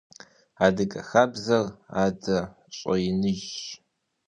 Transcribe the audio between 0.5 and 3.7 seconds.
Адыгэ хабзэр адэ щӀэиныжьщ.